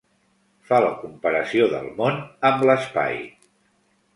[0.69, 2.17] Fa la comparació del món
[2.51, 3.21] amb l’espai.